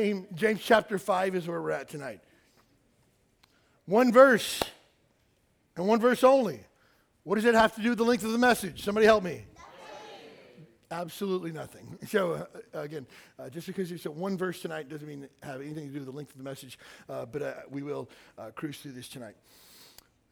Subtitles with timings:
[0.00, 2.20] James, James chapter 5 is where we're at tonight.
[3.84, 4.62] One verse,
[5.76, 6.60] and one verse only.
[7.22, 8.82] What does it have to do with the length of the message?
[8.82, 9.44] Somebody help me.
[10.90, 11.98] Absolutely nothing.
[12.08, 13.06] So, uh, again,
[13.38, 16.16] uh, just because it's one verse tonight doesn't mean have anything to do with the
[16.16, 16.78] length of the message,
[17.10, 19.34] uh, but uh, we will uh, cruise through this tonight.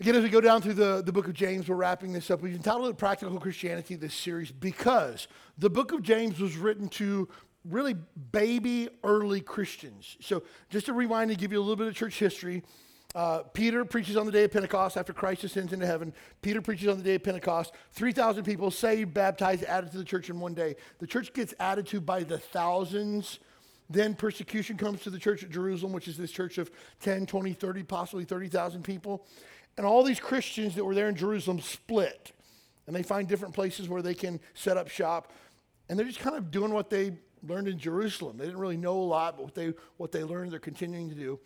[0.00, 2.40] Again, as we go down through the, the book of James, we're wrapping this up.
[2.40, 7.28] We've entitled it Practical Christianity, this series, because the book of James was written to
[7.68, 7.94] really
[8.32, 10.16] baby early Christians.
[10.20, 12.62] So, just to rewind and give you a little bit of church history,
[13.14, 16.12] uh, Peter preaches on the day of Pentecost after Christ ascends into heaven.
[16.42, 17.72] Peter preaches on the day of Pentecost.
[17.92, 20.76] 3,000 people saved, baptized, added to the church in one day.
[20.98, 23.38] The church gets added to by the thousands.
[23.88, 27.54] Then persecution comes to the church at Jerusalem, which is this church of 10, 20,
[27.54, 29.26] 30, possibly 30,000 people.
[29.78, 32.32] And all these Christians that were there in Jerusalem split.
[32.86, 35.32] And they find different places where they can set up shop.
[35.88, 37.12] And they're just kind of doing what they
[37.46, 38.36] learned in Jerusalem.
[38.36, 41.14] They didn't really know a lot, but what they, what they learned, they're continuing to
[41.14, 41.38] do.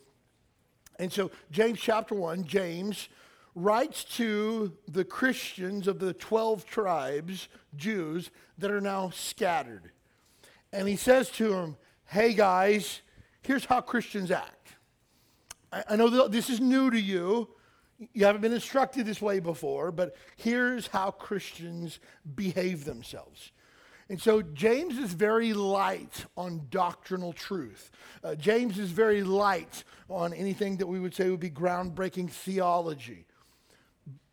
[0.98, 3.08] And so, James chapter 1, James
[3.54, 9.90] writes to the Christians of the 12 tribes, Jews, that are now scattered.
[10.72, 11.76] And he says to them,
[12.06, 13.00] Hey guys,
[13.42, 14.74] here's how Christians act.
[15.72, 17.48] I, I know this is new to you.
[18.12, 22.00] You haven't been instructed this way before, but here's how Christians
[22.34, 23.52] behave themselves.
[24.08, 27.90] And so James is very light on doctrinal truth.
[28.22, 33.26] Uh, James is very light on anything that we would say would be groundbreaking theology.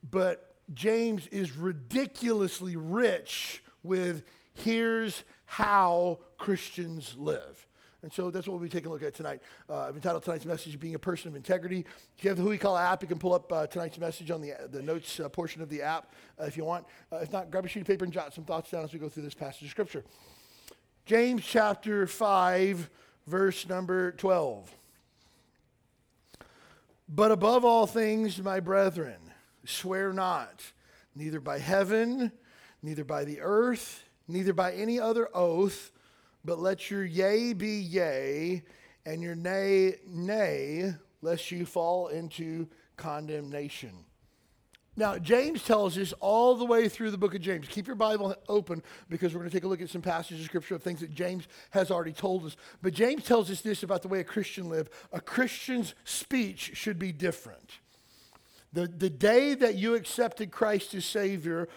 [0.10, 7.66] But James is ridiculously rich with here's how Christians live.
[8.02, 9.42] And so that's what we'll be taking a look at tonight.
[9.70, 11.86] Uh, I've entitled tonight's message, Being a Person of Integrity.
[12.18, 14.54] If you have the Huikala app, you can pull up uh, tonight's message on the,
[14.72, 16.86] the notes uh, portion of the app uh, if you want.
[17.12, 19.00] Uh, if not, grab a sheet of paper and jot some thoughts down as we
[19.00, 20.06] go through this passage of Scripture.
[21.06, 22.90] James chapter 5,
[23.28, 24.74] verse number 12.
[27.10, 29.18] But above all things, my brethren,
[29.66, 30.72] swear not,
[31.16, 32.32] neither by heaven,
[32.82, 35.92] neither by the earth, neither by any other oath
[36.44, 38.64] but let your yea be yea,
[39.06, 42.68] and your nay, nay, lest you fall into
[42.98, 44.06] condemnation.
[45.00, 47.68] Now, James tells us all the way through the book of James.
[47.70, 50.46] Keep your Bible open because we're going to take a look at some passages of
[50.48, 52.58] scripture of things that James has already told us.
[52.82, 54.90] But James tells us this about the way a Christian live.
[55.14, 57.80] A Christian's speech should be different.
[58.74, 61.70] The, the day that you accepted Christ as Savior,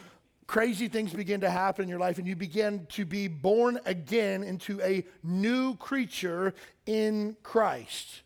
[0.52, 4.42] crazy things begin to happen in your life and you begin to be born again
[4.42, 6.52] into a new creature
[6.84, 8.20] in Christ.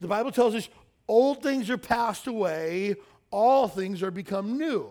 [0.00, 0.68] The Bible tells us
[1.08, 2.94] old things are passed away,
[3.32, 4.88] all things are become new.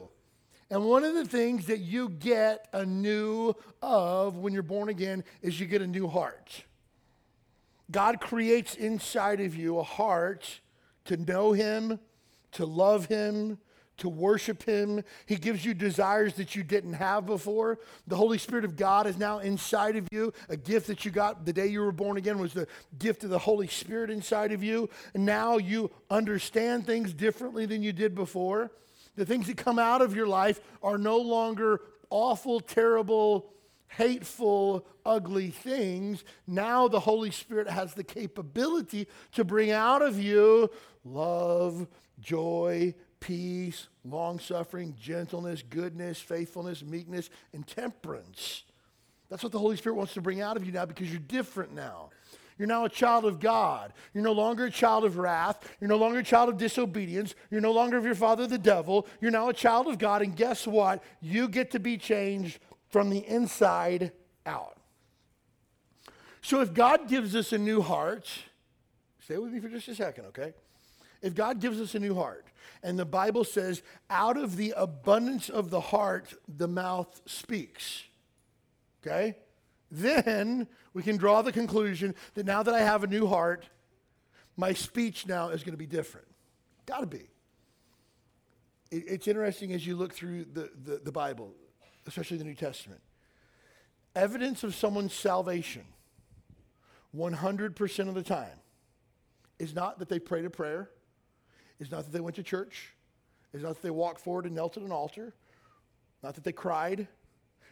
[0.69, 5.23] And one of the things that you get a new of when you're born again
[5.41, 6.65] is you get a new heart.
[7.89, 10.59] God creates inside of you a heart
[11.05, 12.01] to know Him,
[12.51, 13.59] to love Him,
[13.97, 15.03] to worship Him.
[15.25, 17.79] He gives you desires that you didn't have before.
[18.07, 20.33] The Holy Spirit of God is now inside of you.
[20.49, 22.67] A gift that you got the day you were born again was the
[22.97, 24.89] gift of the Holy Spirit inside of you.
[25.13, 28.71] And now you understand things differently than you did before.
[29.15, 33.51] The things that come out of your life are no longer awful, terrible,
[33.87, 36.23] hateful, ugly things.
[36.47, 40.69] Now the Holy Spirit has the capability to bring out of you
[41.03, 41.87] love,
[42.19, 42.93] joy,
[43.25, 48.63] peace, long suffering, gentleness, goodness, faithfulness, meekness, and temperance.
[49.29, 51.73] That's what the Holy Spirit wants to bring out of you now because you're different
[51.73, 52.11] now.
[52.59, 53.93] You're now a child of God.
[54.13, 55.75] You're no longer a child of wrath.
[55.81, 57.33] You're no longer a child of disobedience.
[57.49, 59.07] You're no longer of your father, the devil.
[59.19, 60.21] You're now a child of God.
[60.21, 61.03] And guess what?
[61.19, 64.11] You get to be changed from the inside
[64.45, 64.77] out.
[66.43, 68.29] So if God gives us a new heart,
[69.19, 70.53] stay with me for just a second, okay?
[71.25, 72.45] If God gives us a new heart,
[72.83, 73.81] and the Bible says,
[74.11, 78.03] out of the abundance of the heart, the mouth speaks.
[79.01, 79.35] Okay?
[79.89, 83.67] Then we can draw the conclusion that now that I have a new heart,
[84.55, 86.27] my speech now is going to be different.
[86.85, 87.27] Got to be.
[88.91, 91.55] it's interesting as you look through the, the, the Bible,
[92.05, 93.01] especially the New Testament.
[94.15, 95.85] Evidence of someone's salvation,
[97.17, 98.59] 100% of the time,
[99.57, 100.91] is not that they prayed a prayer,
[101.79, 102.93] is not that they went to church,
[103.53, 105.33] It's not that they walked forward and knelt at an altar,
[106.23, 107.07] not that they cried,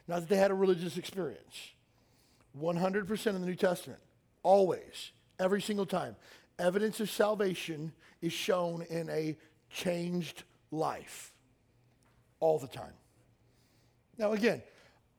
[0.08, 1.72] not that they had a religious experience.
[2.60, 4.00] 100% in the New Testament,
[4.44, 6.16] always, every single time,
[6.60, 7.92] evidence of salvation
[8.22, 9.36] is shown in a
[9.70, 11.34] changed life.
[12.40, 12.94] All the time.
[14.18, 14.62] Now, again,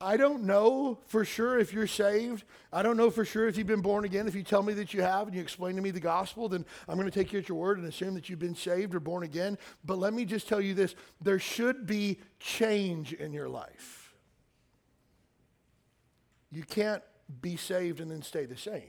[0.05, 2.45] I don't know for sure if you're saved.
[2.71, 4.29] I don't know for sure if you've been born again.
[4.29, 6.67] If you tell me that you have and you explain to me the gospel, then
[6.87, 9.01] I'm going to take you at your word and assume that you've been saved or
[9.01, 9.57] born again.
[9.83, 14.15] But let me just tell you this there should be change in your life.
[16.53, 17.03] You can't
[17.41, 18.83] be saved and then stay the same.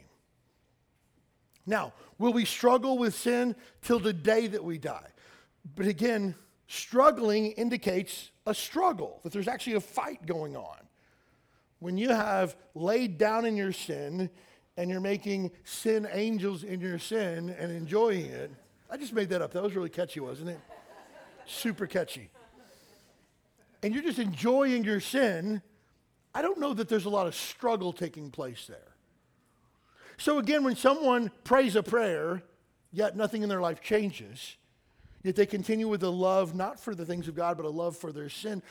[1.65, 5.07] Now, will we struggle with sin till the day that we die?
[5.75, 6.35] But again,
[6.67, 10.85] struggling indicates a struggle, that there's actually a fight going on.
[11.80, 14.30] When you have laid down in your sin
[14.77, 18.51] and you're making sin angels in your sin and enjoying it,
[18.89, 19.51] I just made that up.
[19.54, 20.60] That was really catchy, wasn't it?
[21.45, 22.30] Super catchy.
[23.83, 25.62] And you're just enjoying your sin,
[26.33, 28.95] I don't know that there's a lot of struggle taking place there.
[30.18, 32.42] So again, when someone prays a prayer,
[32.92, 34.57] yet nothing in their life changes,
[35.24, 37.95] yet they continue with a love not for the things of God, but a love
[37.95, 38.63] for their sin,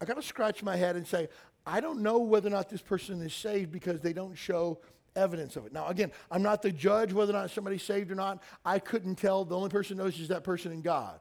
[0.00, 1.28] I got to scratch my head and say,
[1.66, 4.80] I don't know whether or not this person is saved because they don't show
[5.14, 5.72] evidence of it.
[5.72, 8.42] Now, again, I'm not the judge whether or not somebody's saved or not.
[8.64, 9.44] I couldn't tell.
[9.44, 11.20] The only person who knows is that person and God.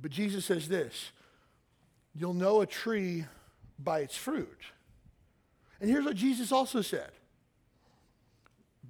[0.00, 1.12] But Jesus says this
[2.14, 3.24] You'll know a tree
[3.78, 4.60] by its fruit.
[5.80, 7.10] And here's what Jesus also said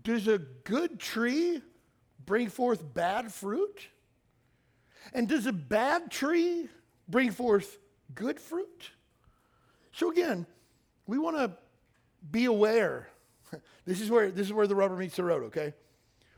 [0.02, 1.62] Does a good tree
[2.24, 3.88] bring forth bad fruit?
[5.14, 6.68] And does a bad tree
[7.08, 7.78] bring forth
[8.14, 8.90] good fruit?
[9.92, 10.46] So again,
[11.06, 11.52] we want to
[12.30, 13.08] be aware.
[13.84, 15.74] this is where this is where the rubber meets the road, okay?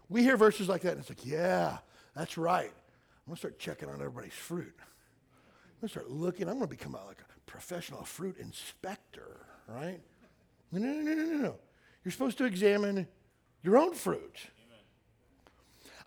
[0.08, 1.78] We hear verses like that, and it's like, yeah,
[2.14, 2.70] that's right.
[2.70, 4.74] I'm gonna start checking on everybody's fruit.
[4.78, 6.48] I'm gonna start looking.
[6.48, 10.00] I'm gonna become a, like a professional fruit inspector, right?
[10.72, 11.56] No, no, no, no, no, no.
[12.04, 13.06] You're supposed to examine
[13.62, 14.36] your own fruit.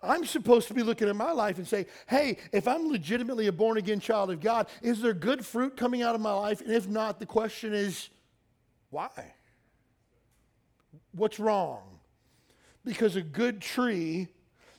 [0.00, 3.52] I'm supposed to be looking at my life and say, hey, if I'm legitimately a
[3.52, 6.60] born again child of God, is there good fruit coming out of my life?
[6.60, 8.08] And if not, the question is,
[8.90, 9.10] why?
[11.12, 11.98] What's wrong?
[12.84, 14.28] Because a good tree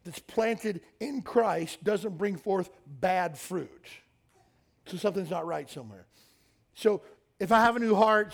[0.06, 3.88] that's planted in Christ doesn't bring forth bad fruit.
[4.86, 6.06] So something's not right somewhere.
[6.74, 7.02] So
[7.40, 8.34] if I have a new heart,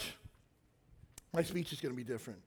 [1.34, 2.40] my speech is going to be different.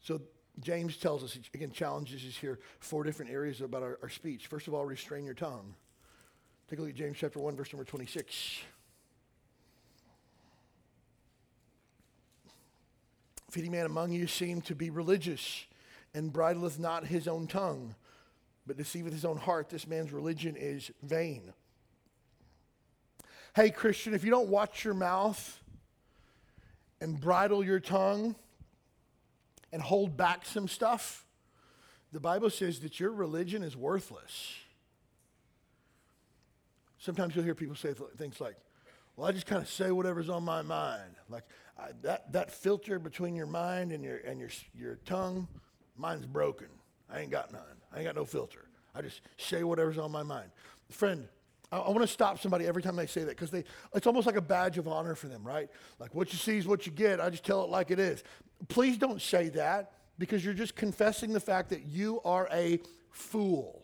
[0.00, 0.22] So
[0.60, 4.46] James tells us, again, challenges us here, four different areas about our, our speech.
[4.46, 5.74] First of all, restrain your tongue.
[6.68, 8.60] Take a look at James chapter 1, verse number 26.
[13.48, 15.66] If any man among you seem to be religious
[16.14, 17.94] and bridleth not his own tongue,
[18.66, 21.52] but deceiveth his own heart, this man's religion is vain.
[23.54, 25.60] Hey, Christian, if you don't watch your mouth
[27.00, 28.34] and bridle your tongue,
[29.72, 31.24] and hold back some stuff,
[32.12, 34.54] the Bible says that your religion is worthless.
[36.98, 38.56] Sometimes you'll hear people say things like,
[39.16, 41.14] well, I just kind of say whatever's on my mind.
[41.28, 41.44] Like
[41.78, 45.48] I, that, that filter between your mind and your, and your, your tongue,
[45.96, 46.68] mine's broken.
[47.10, 47.62] I ain't got none.
[47.92, 48.66] I ain't got no filter.
[48.94, 50.50] I just say whatever's on my mind.
[50.90, 51.28] Friend,
[51.72, 54.36] I, I want to stop somebody every time they say that because it's almost like
[54.36, 55.68] a badge of honor for them, right?
[55.98, 57.20] Like what you see is what you get.
[57.20, 58.22] I just tell it like it is.
[58.68, 62.80] Please don't say that because you're just confessing the fact that you are a
[63.10, 63.82] fool.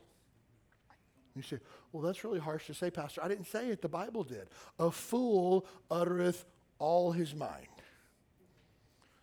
[1.34, 1.58] You say,
[1.92, 3.22] well, that's really harsh to say, Pastor.
[3.22, 4.48] I didn't say it, the Bible did.
[4.78, 6.44] A fool uttereth
[6.78, 7.66] all his mind.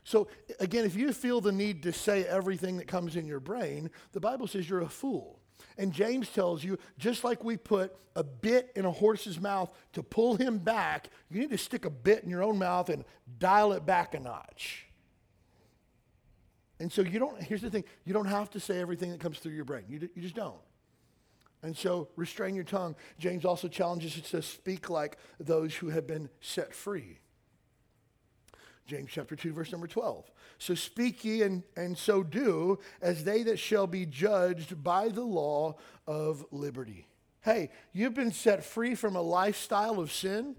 [0.03, 0.27] So,
[0.59, 4.19] again, if you feel the need to say everything that comes in your brain, the
[4.19, 5.38] Bible says you're a fool.
[5.77, 10.03] And James tells you just like we put a bit in a horse's mouth to
[10.03, 13.05] pull him back, you need to stick a bit in your own mouth and
[13.39, 14.87] dial it back a notch.
[16.79, 19.39] And so you don't, here's the thing you don't have to say everything that comes
[19.39, 19.83] through your brain.
[19.87, 20.59] You, you just don't.
[21.61, 22.95] And so restrain your tongue.
[23.17, 27.19] James also challenges us to speak like those who have been set free.
[28.89, 30.29] James chapter 2, verse number 12.
[30.57, 35.23] So speak ye and, and so do as they that shall be judged by the
[35.23, 35.75] law
[36.07, 37.07] of liberty.
[37.41, 40.55] Hey, you've been set free from a lifestyle of sin.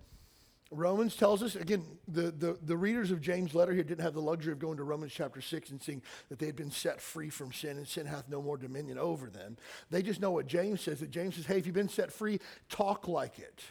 [0.71, 4.23] Romans tells us, again, the, the, the, readers of James' letter here didn't have the
[4.23, 7.29] luxury of going to Romans chapter 6 and seeing that they had been set free
[7.29, 9.57] from sin and sin hath no more dominion over them.
[9.91, 12.39] They just know what James says, that James says, hey, if you've been set free,
[12.69, 13.65] talk like it.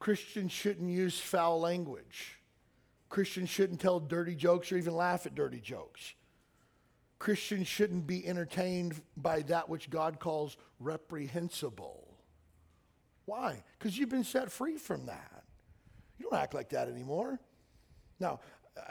[0.00, 2.38] Christians shouldn't use foul language.
[3.10, 6.14] Christians shouldn't tell dirty jokes or even laugh at dirty jokes.
[7.18, 12.08] Christians shouldn't be entertained by that which God calls reprehensible.
[13.26, 13.62] Why?
[13.78, 15.44] Because you've been set free from that.
[16.18, 17.38] You don't act like that anymore.
[18.18, 18.40] Now,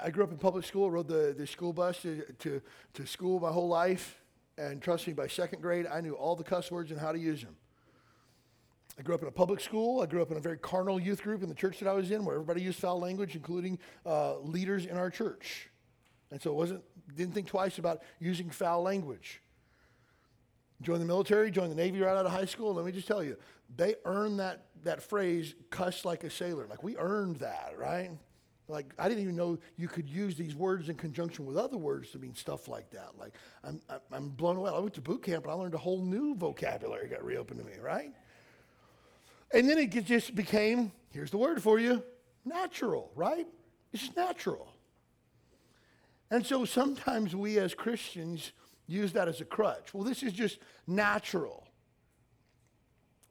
[0.02, 2.62] I grew up in public school, rode the, the school bus to, to,
[2.94, 4.20] to school my whole life.
[4.60, 7.20] And trust me, by second grade, I knew all the cuss words and how to
[7.20, 7.56] use them.
[9.00, 10.02] I grew up in a public school.
[10.02, 12.12] I grew up in a very carnal youth group in the church that I was
[12.12, 15.70] in, where everybody used foul language, including uh, leaders in our church.
[16.32, 16.84] And so it wasn't,
[17.16, 19.42] didn't think twice about using foul language.
[20.82, 22.74] Joined the military, joined the Navy right out of high school.
[22.74, 23.38] Let me just tell you,
[23.74, 26.68] they earned that, that phrase, cuss like a sailor.
[26.70, 28.12] Like we earned that, right?
[28.68, 32.12] Like, I didn't even know you could use these words in conjunction with other words
[32.12, 33.18] to mean stuff like that.
[33.18, 34.72] Like, I'm, I'm blown away.
[34.72, 37.66] I went to boot camp and I learned a whole new vocabulary got reopened to
[37.66, 38.14] me, right?
[39.52, 42.04] And then it just became, here's the word for you,
[42.46, 43.48] natural, right?
[43.92, 44.72] It's natural.
[46.32, 48.52] And so sometimes we as Christians
[48.88, 49.94] use that as a crutch.
[49.94, 51.68] Well, this is just natural.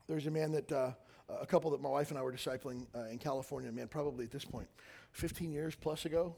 [0.08, 0.90] There's a man that, uh,
[1.28, 4.30] a couple that my wife and I were discipling uh, in California, man, probably at
[4.30, 4.68] this point,
[5.12, 6.34] 15 years plus ago.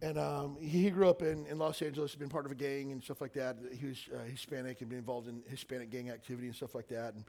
[0.00, 2.92] And um, he grew up in, in Los Angeles, had been part of a gang
[2.92, 3.56] and stuff like that.
[3.78, 7.14] He was uh, Hispanic and been involved in Hispanic gang activity and stuff like that.
[7.14, 7.24] And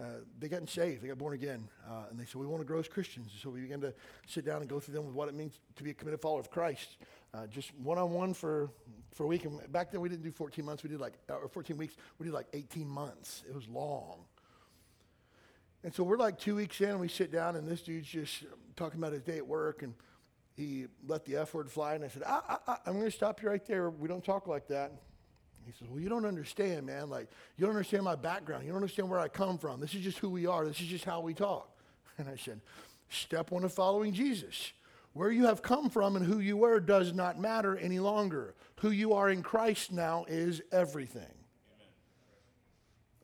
[0.00, 0.04] uh,
[0.38, 1.68] they got saved, they got born again.
[1.86, 3.32] Uh, and they said, We want to grow as Christians.
[3.42, 3.92] So we began to
[4.26, 6.40] sit down and go through them with what it means to be a committed follower
[6.40, 6.96] of Christ.
[7.34, 8.70] Uh, just one on one for
[9.12, 9.44] for a week.
[9.44, 12.24] And back then we didn't do 14 months, we did like, or 14 weeks, we
[12.24, 13.42] did like 18 months.
[13.48, 14.24] It was long.
[15.82, 18.44] And so we're like two weeks in, and we sit down, and this dude's just
[18.76, 19.94] talking about his day at work, and
[20.54, 23.10] he let the F word fly, and I said, ah, ah, ah, I'm going to
[23.10, 23.88] stop you right there.
[23.88, 24.92] We don't talk like that.
[25.66, 27.10] He says, Well, you don't understand, man.
[27.10, 28.64] Like, you don't understand my background.
[28.64, 29.80] You don't understand where I come from.
[29.80, 30.66] This is just who we are.
[30.66, 31.68] This is just how we talk.
[32.18, 32.60] And I said,
[33.08, 34.72] Step one of following Jesus.
[35.12, 38.54] Where you have come from and who you were does not matter any longer.
[38.80, 41.22] Who you are in Christ now is everything.
[41.22, 41.88] Amen.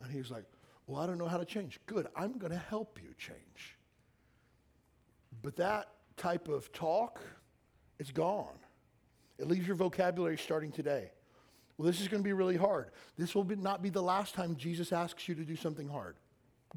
[0.02, 0.44] And he was like,
[0.86, 1.78] Well, I don't know how to change.
[1.86, 2.08] Good.
[2.16, 3.76] I'm going to help you change.
[5.42, 7.20] But that type of talk,
[7.98, 8.58] it's gone.
[9.38, 11.10] It leaves your vocabulary starting today.
[11.76, 12.90] Well, this is going to be really hard.
[13.18, 16.16] This will be, not be the last time Jesus asks you to do something hard.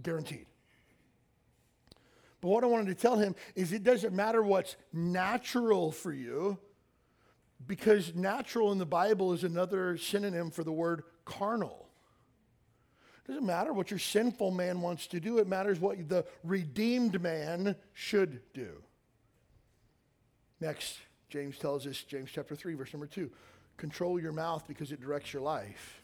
[0.02, 0.46] Guaranteed.
[2.42, 6.58] But what I wanted to tell him is it doesn't matter what's natural for you,
[7.66, 11.88] because natural in the Bible is another synonym for the word carnal.
[13.26, 17.22] It doesn't matter what your sinful man wants to do, it matters what the redeemed
[17.22, 18.84] man should do.
[20.62, 20.98] Next,
[21.30, 23.30] James tells us, James chapter 3, verse number 2
[23.80, 26.04] control your mouth because it directs your life.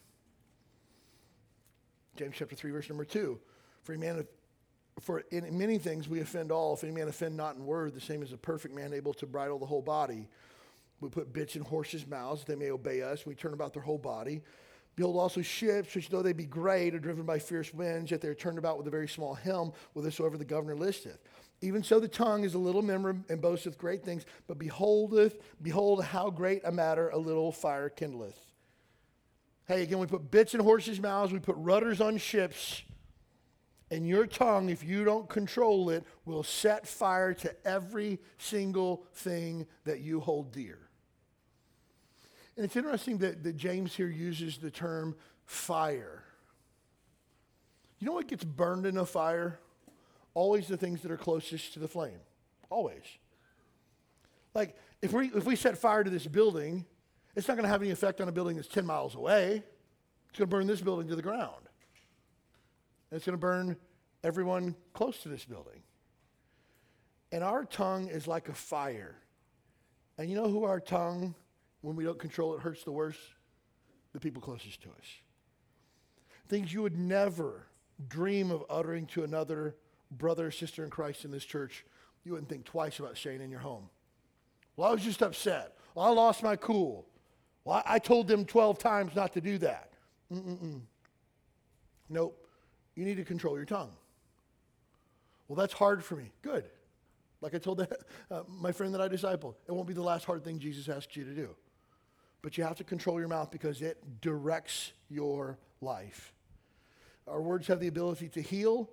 [2.16, 3.38] James chapter 3, verse number 2.
[3.84, 4.26] For a man,
[5.00, 6.74] for in many things we offend all.
[6.74, 9.26] If any man offend not in word, the same as a perfect man able to
[9.26, 10.28] bridle the whole body.
[11.00, 13.26] We put bits in horses' mouths, they may obey us.
[13.26, 14.42] We turn about their whole body.
[14.96, 18.28] Build also ships, which though they be great, are driven by fierce winds, yet they
[18.28, 21.18] are turned about with a very small helm, whithersoever the governor listeth.
[21.62, 26.04] Even so, the tongue is a little member and boasteth great things, but beholdeth, behold
[26.04, 28.38] how great a matter a little fire kindleth.
[29.66, 32.82] Hey, again, we put bits in horses' mouths, we put rudders on ships,
[33.90, 39.66] and your tongue, if you don't control it, will set fire to every single thing
[39.84, 40.78] that you hold dear.
[42.56, 46.24] And it's interesting that, that James here uses the term fire.
[47.98, 49.58] You know what gets burned in a fire?
[50.36, 52.20] Always the things that are closest to the flame.
[52.68, 53.04] Always.
[54.52, 56.84] Like, if we, if we set fire to this building,
[57.34, 59.62] it's not going to have any effect on a building that's 10 miles away.
[60.28, 61.62] It's going to burn this building to the ground.
[63.10, 63.78] And it's going to burn
[64.22, 65.80] everyone close to this building.
[67.32, 69.16] And our tongue is like a fire.
[70.18, 71.34] And you know who our tongue
[71.80, 73.20] when we don't control it hurts the worst?
[74.12, 75.06] The people closest to us.
[76.46, 77.68] Things you would never
[78.06, 79.76] dream of uttering to another
[80.10, 81.84] brother sister in Christ in this church,
[82.24, 83.88] you wouldn't think twice about saying in your home.
[84.76, 85.76] Well, I was just upset.
[85.94, 87.06] Well, I lost my cool.
[87.64, 89.90] Well, I, told them 12 times not to do that.
[90.32, 90.80] Mm-mm-mm.
[92.08, 92.46] Nope.
[92.94, 93.90] You need to control your tongue.
[95.48, 96.30] Well, that's hard for me.
[96.42, 96.64] Good.
[97.40, 97.80] Like I told
[98.30, 101.16] uh, my friend that I discipled, it won't be the last hard thing Jesus asks
[101.16, 101.50] you to do.
[102.42, 106.32] But you have to control your mouth because it directs your life.
[107.26, 108.90] Our words have the ability to heal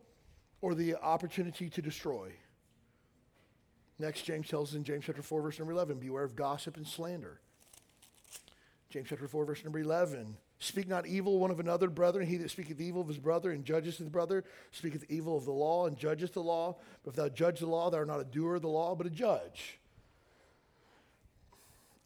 [0.64, 2.32] or the opportunity to destroy.
[4.00, 6.88] Next, James tells us in James chapter 4, verse number 11, beware of gossip and
[6.88, 7.42] slander.
[8.90, 12.26] James chapter 4, verse number 11, speak not evil one of another, brethren.
[12.26, 15.52] He that speaketh evil of his brother and judgeth his brother speaketh evil of the
[15.52, 16.78] law and judgeth the law.
[17.04, 19.06] But if thou judge the law, thou art not a doer of the law, but
[19.06, 19.80] a judge.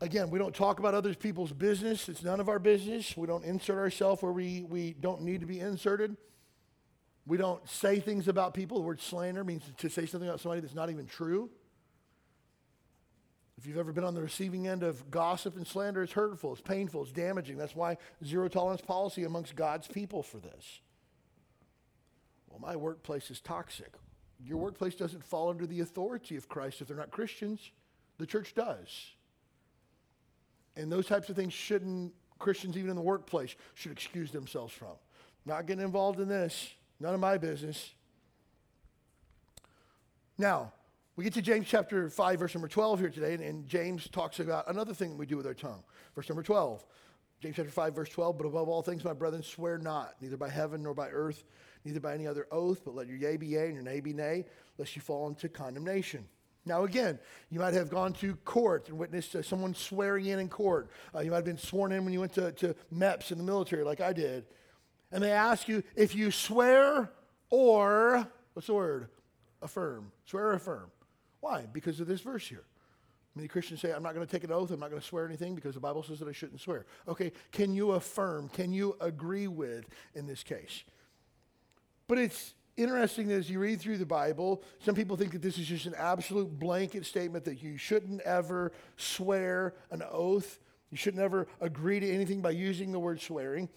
[0.01, 2.09] again, we don't talk about other people's business.
[2.09, 3.15] It's none of our business.
[3.15, 6.17] We don't insert ourselves where we, we don't need to be inserted.
[7.27, 8.77] We don't say things about people.
[8.77, 11.49] The word slander means to say something about somebody that's not even true.
[13.57, 16.61] If you've ever been on the receiving end of gossip and slander, it's hurtful, it's
[16.61, 17.57] painful, it's damaging.
[17.57, 20.79] That's why zero tolerance policy amongst God's people for this.
[22.49, 23.93] Well, my workplace is toxic.
[24.45, 27.71] Your workplace doesn't fall under the authority of Christ if they're not Christians.
[28.19, 28.87] The church does.
[30.75, 34.95] And those types of things shouldn't, Christians, even in the workplace, should excuse themselves from.
[35.45, 36.73] Not getting involved in this.
[36.99, 37.93] None of my business.
[40.37, 40.73] Now,
[41.15, 44.39] we get to James chapter 5, verse number 12 here today, and, and James talks
[44.39, 45.83] about another thing we do with our tongue.
[46.15, 46.85] Verse number 12.
[47.39, 50.49] James chapter 5, verse 12, but above all things, my brethren, swear not, neither by
[50.49, 51.43] heaven nor by earth,
[51.85, 54.13] neither by any other oath, but let your yea be yea and your nay be
[54.13, 54.45] nay,
[54.77, 56.25] lest you fall into condemnation.
[56.65, 57.17] Now, again,
[57.49, 60.89] you might have gone to court and witnessed uh, someone swearing in in court.
[61.15, 63.43] Uh, you might have been sworn in when you went to, to MEPS in the
[63.43, 64.45] military, like I did.
[65.11, 67.11] And they ask you if you swear
[67.49, 69.07] or, what's the word?
[69.61, 70.11] Affirm.
[70.25, 70.91] Swear or affirm.
[71.39, 71.65] Why?
[71.71, 72.63] Because of this verse here.
[73.35, 75.25] Many Christians say, I'm not going to take an oath, I'm not going to swear
[75.25, 76.87] anything because the Bible says that I shouldn't swear.
[77.07, 78.49] Okay, can you affirm?
[78.49, 79.85] Can you agree with
[80.15, 80.83] in this case?
[82.07, 85.59] But it's interesting that as you read through the Bible, some people think that this
[85.59, 90.59] is just an absolute blanket statement that you shouldn't ever swear an oath.
[90.89, 93.69] You should never agree to anything by using the word swearing.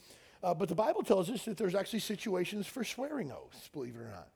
[0.43, 4.01] Uh, but the Bible tells us that there's actually situations for swearing oaths, believe it
[4.01, 4.29] or not.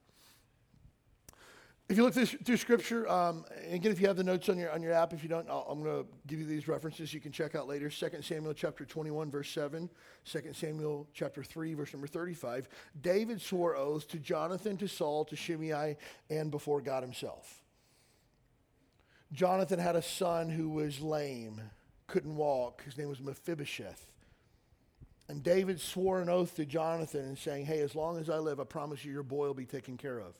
[1.86, 4.70] If you look through, through Scripture, um, again, if you have the notes on your
[4.70, 7.20] on your app, if you don't, i am going to give you these references you
[7.20, 7.90] can check out later.
[7.90, 9.90] 2 Samuel chapter 21, verse 7.
[10.24, 12.68] 2 Samuel chapter 3, verse number 35.
[13.02, 15.98] David swore oaths to Jonathan, to Saul, to Shimei,
[16.30, 17.62] and before God himself.
[19.32, 21.60] Jonathan had a son who was lame,
[22.06, 22.82] couldn't walk.
[22.84, 24.13] His name was Mephibosheth.
[25.28, 28.60] And David swore an oath to Jonathan and saying, Hey, as long as I live,
[28.60, 30.34] I promise you your boy will be taken care of.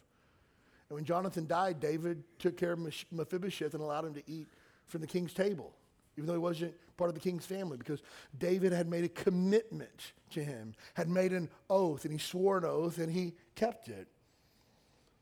[0.89, 4.49] And when Jonathan died, David took care of Mephibosheth and allowed him to eat
[4.87, 5.73] from the king's table,
[6.17, 8.03] even though he wasn't part of the king's family, because
[8.39, 12.65] David had made a commitment to him, had made an oath, and he swore an
[12.65, 14.07] oath, and he kept it.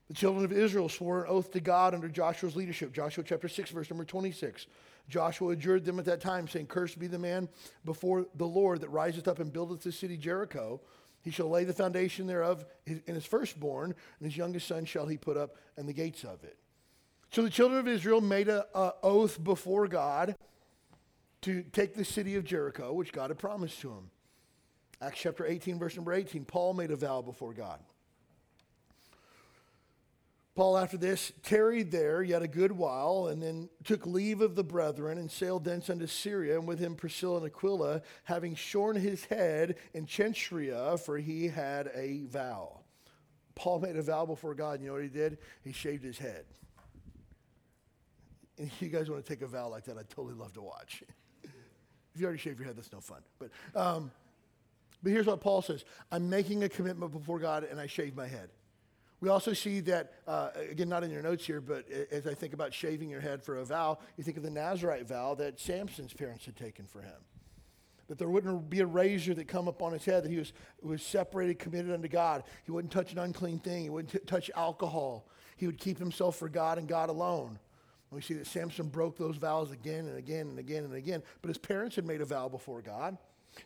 [0.08, 2.92] The children of Israel swore an oath to God under Joshua's leadership.
[2.92, 4.66] Joshua chapter 6, verse number 26.
[5.08, 7.48] Joshua adjured them at that time, saying, Cursed be the man
[7.84, 10.80] before the Lord that riseth up and buildeth the city Jericho.
[11.22, 15.16] He shall lay the foundation thereof in his firstborn, and his youngest son shall he
[15.16, 16.56] put up and the gates of it.
[17.30, 20.36] So the children of Israel made an oath before God
[21.42, 24.10] to take the city of Jericho, which God had promised to him.
[25.00, 27.80] Acts chapter 18, verse number 18, Paul made a vow before God.
[30.54, 34.64] Paul, after this, tarried there yet a good while, and then took leave of the
[34.64, 39.24] brethren, and sailed thence unto Syria, and with him Priscilla and Aquila, having shorn his
[39.24, 42.80] head in Cenchrea, for he had a vow.
[43.54, 45.38] Paul made a vow before God, and you know what he did?
[45.62, 46.44] He shaved his head.
[48.58, 51.02] And you guys want to take a vow like that, I'd totally love to watch.
[51.42, 51.50] if
[52.20, 53.22] you already shaved your head, that's no fun.
[53.38, 54.10] But, um,
[55.02, 58.26] but here's what Paul says I'm making a commitment before God, and I shave my
[58.26, 58.50] head.
[59.22, 62.54] We also see that, uh, again, not in your notes here, but as I think
[62.54, 66.12] about shaving your head for a vow, you think of the Nazarite vow that Samson's
[66.12, 67.14] parents had taken for him.
[68.08, 71.04] That there wouldn't be a razor that come upon his head, that he was, was
[71.04, 72.42] separated, committed unto God.
[72.64, 75.28] He wouldn't touch an unclean thing, he wouldn't t- touch alcohol.
[75.56, 77.50] He would keep himself for God and God alone.
[77.50, 81.22] And we see that Samson broke those vows again and again and again and again.
[81.42, 83.16] But his parents had made a vow before God.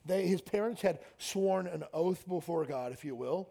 [0.04, 3.48] They, his parents had sworn an oath before God, if you will.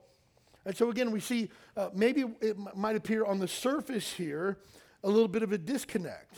[0.65, 4.58] And so again, we see uh, maybe it m- might appear on the surface here
[5.04, 6.36] a little bit of a disconnect.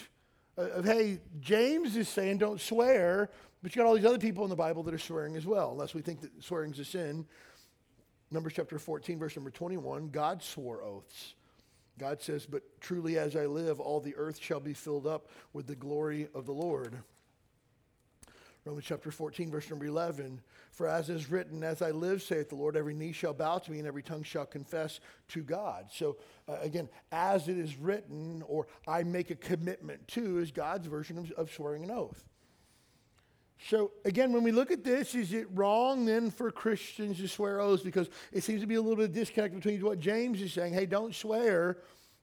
[0.58, 3.30] Uh, of hey, James is saying don't swear,
[3.62, 5.72] but you got all these other people in the Bible that are swearing as well,
[5.72, 7.26] unless we think that swearing is a sin.
[8.30, 11.36] Numbers chapter 14, verse number 21, God swore oaths.
[11.98, 15.68] God says, But truly as I live, all the earth shall be filled up with
[15.68, 16.98] the glory of the Lord.
[18.68, 20.42] Romans chapter 14, verse number 11.
[20.72, 23.72] For as is written, as I live, saith the Lord, every knee shall bow to
[23.72, 25.00] me and every tongue shall confess
[25.30, 25.86] to God.
[25.90, 26.18] So
[26.50, 31.18] uh, again, as it is written, or I make a commitment to, is God's version
[31.18, 32.26] of, of swearing an oath.
[33.70, 37.62] So again, when we look at this, is it wrong then for Christians to swear
[37.62, 37.84] oaths?
[37.84, 40.74] Because it seems to be a little bit of disconnect between what James is saying,
[40.74, 41.78] hey, don't swear,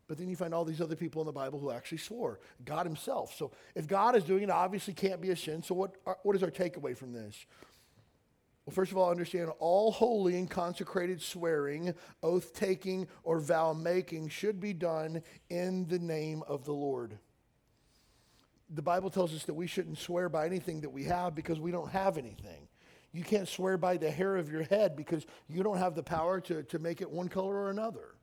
[0.06, 2.86] but then you find all these other people in the Bible who actually swore, God
[2.86, 3.34] Himself.
[3.36, 5.62] So if God is doing it, obviously can't be a sin.
[5.62, 7.46] So what, are, what is our takeaway from this?
[8.66, 14.30] Well, first of all, understand all holy and consecrated swearing, oath taking, or vow making
[14.30, 17.18] should be done in the name of the Lord.
[18.70, 21.70] the Bible tells us that we shouldn't swear by anything that we have because we
[21.70, 22.68] don't have anything.
[23.12, 26.40] You can't swear by the hair of your head because you don't have the power
[26.40, 28.14] to, to make it one color or another.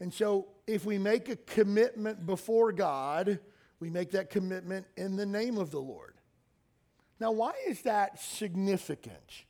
[0.00, 3.38] And so, if we make a commitment before God,
[3.80, 6.14] we make that commitment in the name of the Lord.
[7.20, 9.44] Now, why is that significant?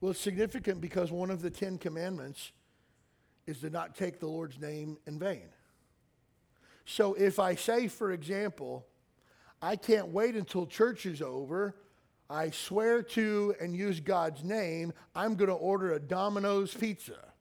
[0.00, 2.52] Well, it's significant because one of the Ten Commandments
[3.46, 5.48] is to not take the Lord's name in vain.
[6.84, 8.86] So, if I say, for example,
[9.62, 11.74] I can't wait until church is over.
[12.28, 17.32] I swear to and use God's name, I'm going to order a Domino's pizza.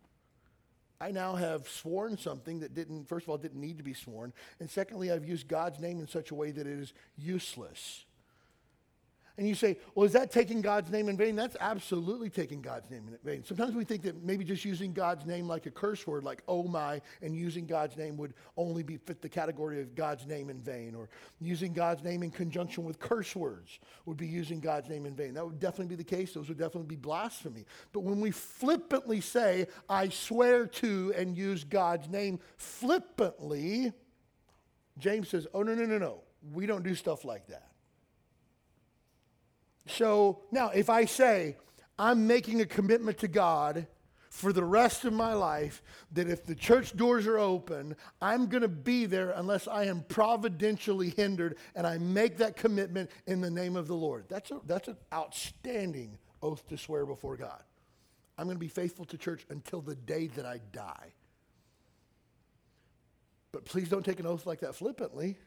[0.99, 4.34] I now have sworn something that didn't, first of all, didn't need to be sworn.
[4.60, 8.05] And secondly, I've used God's name in such a way that it is useless.
[9.38, 11.36] And you say, well, is that taking God's name in vain?
[11.36, 13.43] That's absolutely taking God's name in vain.
[13.43, 16.63] Sometimes we think that maybe just using God's name like a curse word, like oh
[16.63, 20.58] my, and using God's name would only be fit the category of God's name in
[20.58, 20.95] vain.
[20.95, 21.10] Or
[21.41, 25.34] using God's name in conjunction with curse words would be using God's name in vain.
[25.34, 26.34] That would definitely be the case.
[26.34, 27.65] Those would definitely be blasphemy.
[27.91, 33.91] But when we flippantly say, I swear to and use God's name flippantly,
[34.98, 36.21] James says, oh, no, no, no, no.
[36.54, 37.69] We don't do stuff like that.
[39.88, 41.58] So now, if I say,
[41.98, 43.88] I'm making a commitment to God
[44.30, 48.63] for the rest of my life that if the church doors are open, I'm going
[48.63, 53.50] to be there unless I am providentially hindered, and I make that commitment in the
[53.50, 54.26] name of the Lord.
[54.28, 57.63] That's, a, that's an outstanding oath to swear before God.
[58.38, 61.13] I'm going to be faithful to church until the day that I die.
[63.54, 65.38] But please don't take an oath like that flippantly.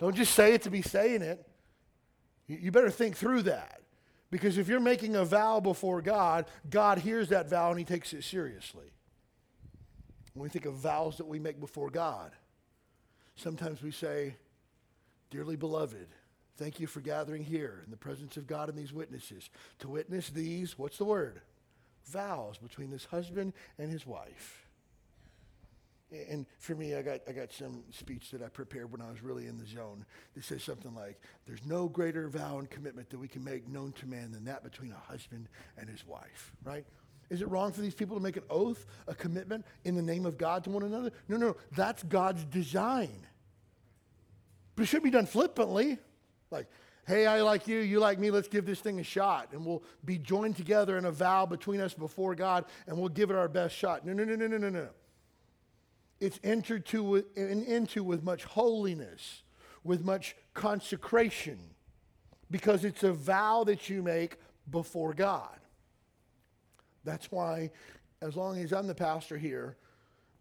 [0.00, 1.46] Don't just say it to be saying it.
[2.58, 3.80] You better think through that.
[4.30, 8.12] Because if you're making a vow before God, God hears that vow and he takes
[8.12, 8.92] it seriously.
[10.34, 12.32] When we think of vows that we make before God,
[13.34, 14.36] sometimes we say,
[15.30, 16.08] Dearly beloved,
[16.56, 20.28] thank you for gathering here in the presence of God and these witnesses to witness
[20.28, 21.40] these, what's the word?
[22.06, 24.66] Vows between this husband and his wife.
[26.12, 29.22] And for me, I got, I got some speech that I prepared when I was
[29.22, 33.18] really in the zone that says something like, There's no greater vow and commitment that
[33.18, 36.84] we can make known to man than that between a husband and his wife, right?
[37.28, 40.26] Is it wrong for these people to make an oath, a commitment in the name
[40.26, 41.12] of God to one another?
[41.28, 41.56] No, no, no.
[41.76, 43.26] that's God's design.
[44.74, 45.98] But it should be done flippantly.
[46.50, 46.66] Like,
[47.06, 49.50] hey, I like you, you like me, let's give this thing a shot.
[49.52, 53.30] And we'll be joined together in a vow between us before God, and we'll give
[53.30, 54.04] it our best shot.
[54.04, 54.88] No, no, no, no, no, no, no
[56.20, 59.42] it's entered to with, into with much holiness,
[59.84, 61.58] with much consecration,
[62.50, 64.36] because it's a vow that you make
[64.70, 65.58] before God.
[67.04, 67.70] That's why,
[68.20, 69.76] as long as I'm the pastor here,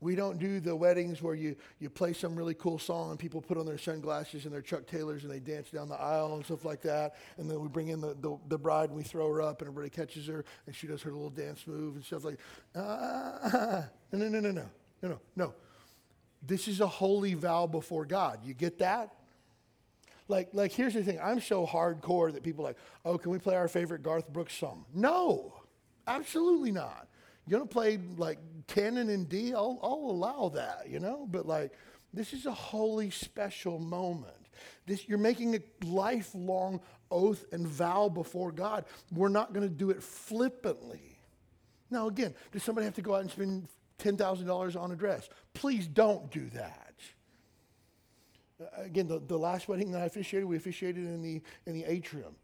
[0.02, 3.42] we don't do the weddings where you, you play some really cool song and people
[3.42, 6.46] put on their sunglasses and their Chuck Taylors and they dance down the aisle and
[6.46, 7.15] stuff like that.
[7.38, 9.70] And then we bring in the, the, the bride and we throw her up and
[9.70, 12.38] everybody catches her and she does her little dance move and stuff like
[12.74, 12.80] that.
[12.80, 13.84] Uh,
[14.18, 15.54] no, no, no, no, no, no, no.
[16.41, 18.39] This is a holy vow before God.
[18.43, 19.13] You get that?
[20.28, 21.19] Like, like here's the thing.
[21.21, 24.54] I'm so hardcore that people are like, oh, can we play our favorite Garth Brooks
[24.54, 24.86] song?
[24.93, 25.54] No,
[26.08, 27.08] absolutely not.
[27.45, 31.28] You're gonna play like Canon in D, I'll, I'll allow that, you know?
[31.30, 31.73] But like,
[32.13, 34.34] this is a holy, special moment.
[34.86, 36.80] This, you're making a lifelong
[37.12, 38.86] oath and vow before God.
[39.12, 41.17] We're not gonna do it flippantly.
[41.89, 43.67] Now, again, does somebody have to go out and spend
[43.99, 45.29] $10,000 on a dress.
[45.53, 46.95] Please don't do that.
[48.62, 51.85] Uh, again, the, the last wedding that I officiated, we officiated in the, in the
[51.85, 52.35] atrium.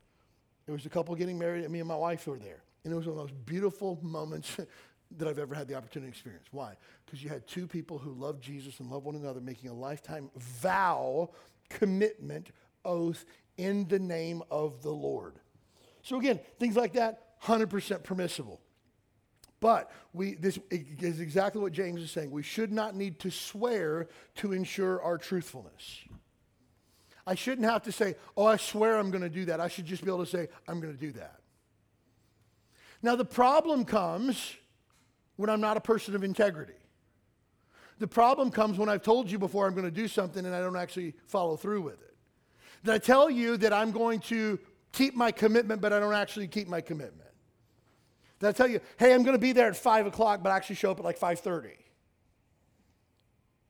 [0.65, 2.63] There was a couple getting married, and me and my wife were there.
[2.83, 4.57] And it was one of the most beautiful moments
[5.17, 6.47] that I've ever had the opportunity to experience.
[6.51, 6.75] Why?
[7.05, 10.29] Because you had two people who love Jesus and love one another making a lifetime
[10.35, 11.29] vow,
[11.69, 12.51] commitment,
[12.83, 13.25] oath
[13.57, 15.35] in the name of the Lord.
[16.01, 18.61] So again, things like that, 100% permissible.
[19.65, 22.29] But we, this is exactly what James is saying.
[22.29, 26.01] We should not need to swear to ensure our truthfulness.
[27.25, 29.59] I shouldn't have to say, oh, I swear I'm going to do that.
[29.59, 31.39] I should just be able to say, I'm going to do that.
[33.01, 34.55] Now, the problem comes
[35.35, 36.77] when I'm not a person of integrity.
[37.97, 40.59] The problem comes when I've told you before I'm going to do something and I
[40.59, 42.15] don't actually follow through with it.
[42.83, 44.59] Did I tell you that I'm going to
[44.91, 47.24] keep my commitment, but I don't actually keep my commitment?
[48.47, 50.75] I tell you, hey, I'm going to be there at 5 o'clock, but I actually
[50.75, 51.71] show up at like 5.30?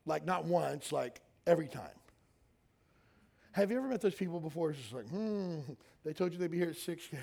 [0.05, 1.89] Like not once, like every time.
[3.51, 4.71] Have you ever met those people before?
[4.71, 5.59] It's just like, hmm,
[6.03, 7.07] they told you they'd be here at 6?
[7.13, 7.19] Yeah,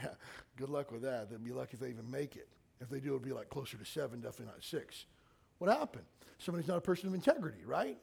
[0.57, 1.31] good luck with that.
[1.31, 2.49] They'd be lucky if they even make it.
[2.81, 5.07] If they do, it'll be like closer to 7, definitely not 6.
[5.59, 6.05] What happened?
[6.39, 7.99] Somebody's not a person of integrity, right?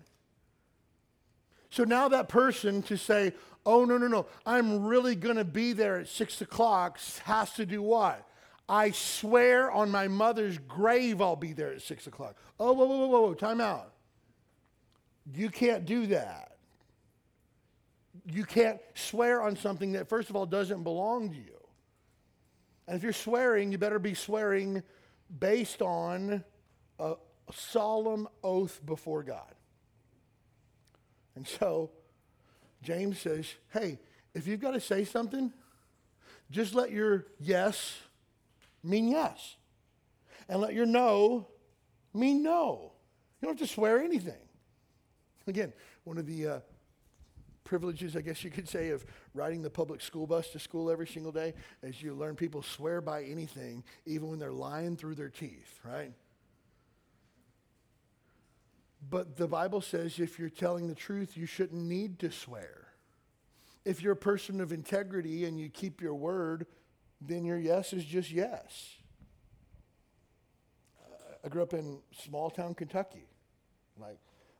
[1.70, 3.34] So now that person to say,
[3.66, 7.66] oh, no, no, no, I'm really going to be there at six o'clock has to
[7.66, 8.29] do what?
[8.70, 12.38] I swear on my mother's grave I'll be there at six o'clock.
[12.60, 13.94] Oh, whoa, whoa, whoa, whoa, time out.
[15.34, 16.58] You can't do that.
[18.32, 21.60] You can't swear on something that, first of all, doesn't belong to you.
[22.88, 24.84] And if you're swearing, you better be swearing
[25.40, 26.44] based on
[27.00, 27.16] a
[27.52, 29.54] solemn oath before God.
[31.36, 31.90] And so
[32.84, 34.00] James says, hey,
[34.36, 35.52] if you've got to say something,
[36.52, 38.00] just let your yes
[38.84, 39.58] mean yes.
[40.48, 41.48] And let your no
[42.14, 42.94] mean no.
[43.42, 44.34] You don't have to swear anything.
[45.48, 46.60] Again, one of the uh,
[47.64, 51.08] privileges, I guess you could say, of riding the public school bus to school every
[51.08, 55.30] single day is you learn people swear by anything, even when they're lying through their
[55.30, 56.12] teeth, right?
[59.08, 62.88] But the Bible says if you're telling the truth, you shouldn't need to swear.
[63.86, 66.66] If you're a person of integrity and you keep your word,
[67.22, 68.96] then your yes is just yes.
[71.44, 73.28] I grew up in small town Kentucky.
[74.00, 74.18] Like,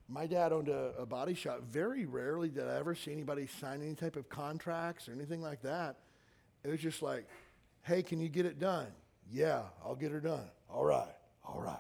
[0.08, 1.62] my dad owned a, a, body shop.
[1.64, 5.62] Very rarely did I ever see anybody sign any type of contracts or anything like
[5.62, 5.98] that.
[6.64, 7.28] It was just like,
[7.84, 8.88] hey, can you get it done?
[9.32, 10.50] Yeah, I'll get her done.
[10.70, 11.78] All right, all right.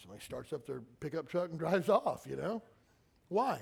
[0.00, 2.62] Somebody starts up their pickup truck and drives off, you know?
[3.28, 3.60] Why?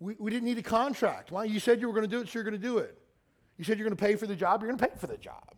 [0.00, 1.30] We, we didn't need a contract.
[1.30, 1.44] Why?
[1.44, 2.98] You said you were going to do it, so you're going to do it.
[3.62, 5.16] You said you're going to pay for the job, you're going to pay for the
[5.16, 5.54] job.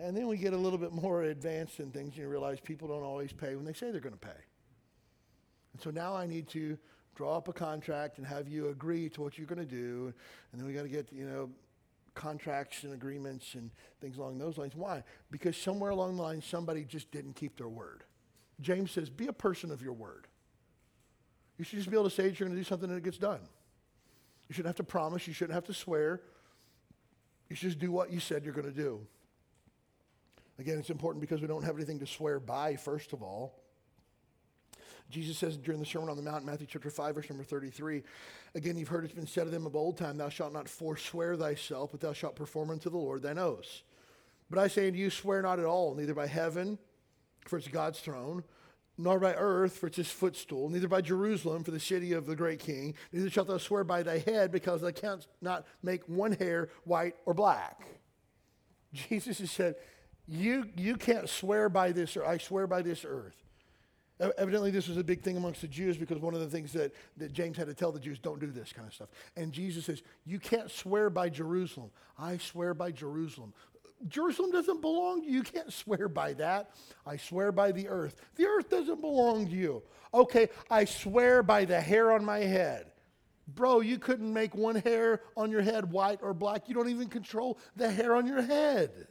[0.00, 2.88] And then we get a little bit more advanced in things and you realize people
[2.88, 4.40] don't always pay when they say they're going to pay.
[5.72, 6.76] And so now I need to
[7.14, 10.12] draw up a contract and have you agree to what you're going to do.
[10.50, 11.50] And then we got to get, you know,
[12.16, 14.74] contracts and agreements and things along those lines.
[14.74, 15.04] Why?
[15.30, 18.02] Because somewhere along the line, somebody just didn't keep their word.
[18.60, 20.26] James says, be a person of your word.
[21.56, 23.04] You should just be able to say that you're going to do something and it
[23.04, 23.42] gets done.
[24.48, 25.28] You shouldn't have to promise.
[25.28, 26.22] You shouldn't have to swear.
[27.50, 29.00] You should just do what you said you're going to do.
[30.58, 33.60] Again, it's important because we don't have anything to swear by, first of all.
[35.10, 38.04] Jesus says during the Sermon on the Mount, Matthew chapter 5, verse number 33,
[38.54, 41.34] again, you've heard it's been said of them of old time, Thou shalt not forswear
[41.36, 43.82] thyself, but thou shalt perform unto the Lord thine oaths.
[44.48, 46.78] But I say unto you, swear not at all, neither by heaven,
[47.46, 48.44] for it's God's throne,
[49.02, 52.60] nor by earth, for it's footstool, neither by Jerusalem, for the city of the great
[52.60, 56.68] king, neither shalt thou swear by thy head, because thou canst not make one hair
[56.84, 57.86] white or black.
[58.92, 59.76] Jesus has said,
[60.30, 63.36] you, you can't swear by this, or I swear by this earth.
[64.20, 66.92] Evidently, this was a big thing amongst the Jews because one of the things that,
[67.16, 69.08] that James had to tell the Jews, don't do this kind of stuff.
[69.34, 71.90] And Jesus says, You can't swear by Jerusalem.
[72.18, 73.54] I swear by Jerusalem.
[74.08, 75.38] Jerusalem doesn't belong to you.
[75.38, 76.70] You can't swear by that.
[77.06, 78.16] I swear by the earth.
[78.36, 79.82] The earth doesn't belong to you.
[80.12, 82.92] Okay, I swear by the hair on my head.
[83.46, 86.68] Bro, you couldn't make one hair on your head white or black.
[86.68, 89.08] You don't even control the hair on your head.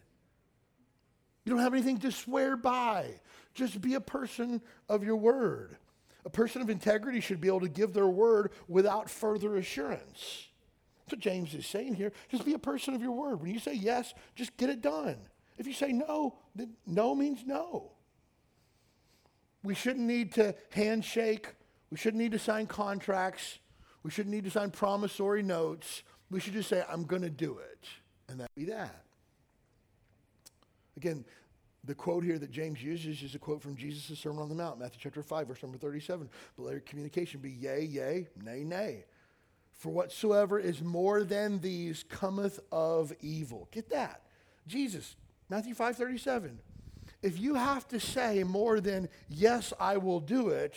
[1.45, 3.19] You don't have anything to swear by.
[3.53, 5.77] Just be a person of your word.
[6.25, 10.48] A person of integrity should be able to give their word without further assurance.
[11.09, 12.11] That's what James is saying here.
[12.29, 13.41] Just be a person of your word.
[13.41, 15.17] When you say yes, just get it done.
[15.57, 17.93] If you say no, then no means no.
[19.63, 21.47] We shouldn't need to handshake.
[21.89, 23.57] We shouldn't need to sign contracts.
[24.03, 26.03] We shouldn't need to sign promissory notes.
[26.29, 27.87] We should just say, I'm going to do it.
[28.27, 29.03] And that be that.
[30.95, 31.25] Again,
[31.85, 34.77] the quote here that James uses is a quote from Jesus' Sermon on the Mount,
[34.77, 36.29] Matthew chapter 5, verse number 37.
[36.55, 39.05] But let your communication be yea, yea, nay, nay.
[39.79, 43.69] For whatsoever is more than these cometh of evil.
[43.71, 44.23] Get that.
[44.67, 45.15] Jesus,
[45.47, 46.59] Matthew 5, 37.
[47.21, 50.75] If you have to say more than, yes, I will do it,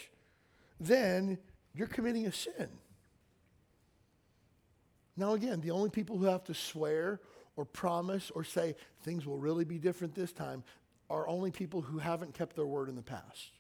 [0.79, 1.39] then
[1.75, 2.69] you're committing a sin.
[5.17, 7.21] Now, again, the only people who have to swear
[7.57, 10.63] or promise or say things will really be different this time
[11.11, 13.51] are only people who haven't kept their word in the past.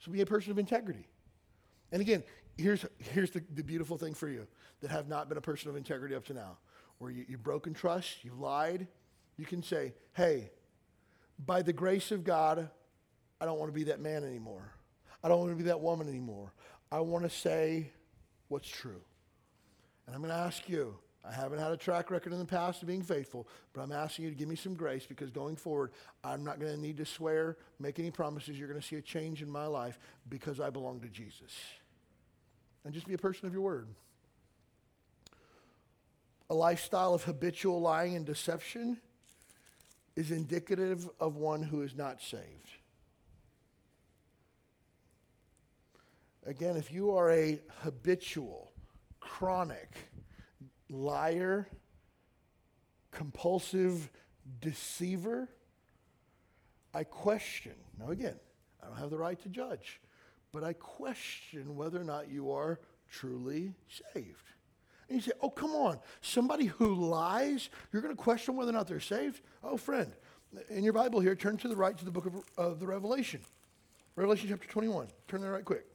[0.00, 1.06] So be a person of integrity.
[1.92, 2.22] And again,
[2.58, 4.46] here's, here's the, the beautiful thing for you
[4.80, 6.58] that have not been a person of integrity up to now,
[6.98, 8.86] where you, you've broken trust, you've lied.
[9.36, 10.50] You can say, hey,
[11.46, 12.68] by the grace of God,
[13.40, 14.72] I don't want to be that man anymore.
[15.22, 16.52] I don't want to be that woman anymore.
[16.90, 17.90] I want to say
[18.48, 19.00] what's true.
[20.06, 20.96] And I'm going to ask you,
[21.28, 24.24] I haven't had a track record in the past of being faithful, but I'm asking
[24.24, 25.92] you to give me some grace because going forward,
[26.24, 28.58] I'm not going to need to swear, make any promises.
[28.58, 31.52] You're going to see a change in my life because I belong to Jesus.
[32.88, 33.86] And just be a person of your word.
[36.48, 38.96] A lifestyle of habitual lying and deception
[40.16, 42.70] is indicative of one who is not saved.
[46.46, 48.72] Again, if you are a habitual,
[49.20, 49.94] chronic
[50.88, 51.68] liar,
[53.10, 54.08] compulsive
[54.62, 55.46] deceiver,
[56.94, 57.74] I question.
[58.00, 58.40] Now, again,
[58.82, 60.00] I don't have the right to judge,
[60.52, 62.80] but I question whether or not you are
[63.10, 63.74] truly
[64.14, 64.44] saved.
[65.08, 65.98] And you say, oh, come on.
[66.20, 69.40] Somebody who lies, you're going to question whether or not they're saved?
[69.62, 70.12] Oh, friend,
[70.68, 73.40] in your Bible here, turn to the right to the book of uh, the Revelation.
[74.16, 75.08] Revelation chapter 21.
[75.28, 75.86] Turn there right quick.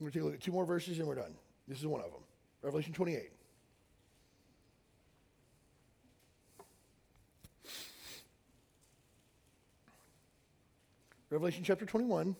[0.00, 1.34] I'm going to take a look at two more verses and we're done.
[1.68, 2.22] This is one of them.
[2.62, 3.30] Revelation 28.
[11.40, 12.36] Revelation chapter 21,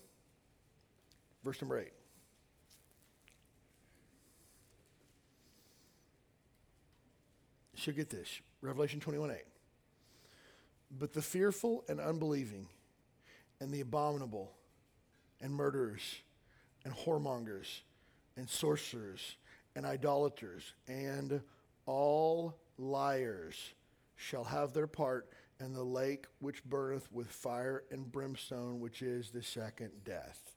[1.43, 1.87] verse number 8.
[7.77, 8.43] She'll get this.
[8.61, 9.37] Revelation 21 8.
[10.99, 12.67] But the fearful and unbelieving,
[13.59, 14.53] and the abominable,
[15.41, 16.21] and murderers,
[16.85, 17.81] and whoremongers,
[18.37, 19.37] and sorcerers,
[19.77, 21.41] and idolaters, and
[21.87, 23.57] all liars
[24.17, 29.31] shall have their part in the lake which burneth with fire and brimstone, which is
[29.31, 30.53] the second death.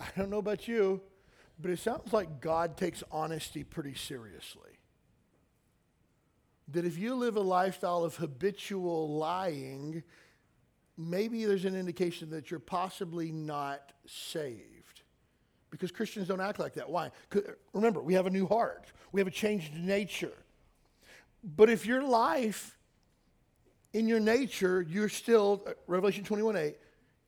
[0.00, 1.02] I don't know about you,
[1.60, 4.70] but it sounds like God takes honesty pretty seriously.
[6.68, 10.02] That if you live a lifestyle of habitual lying,
[10.96, 15.02] maybe there's an indication that you're possibly not saved.
[15.70, 16.88] Because Christians don't act like that.
[16.88, 17.10] Why?
[17.72, 20.32] Remember, we have a new heart, we have a changed nature.
[21.42, 22.76] But if your life,
[23.92, 26.76] in your nature, you're still, Revelation 21 8,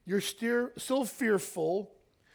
[0.05, 1.90] you're still, still fearful,